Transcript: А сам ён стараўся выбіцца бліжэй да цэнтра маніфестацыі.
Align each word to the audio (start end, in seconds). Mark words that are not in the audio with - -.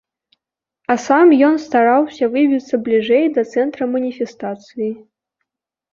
А 0.93 0.95
сам 1.07 1.27
ён 1.49 1.59
стараўся 1.65 2.31
выбіцца 2.37 2.75
бліжэй 2.89 3.25
да 3.35 3.41
цэнтра 3.53 3.83
маніфестацыі. 3.95 4.91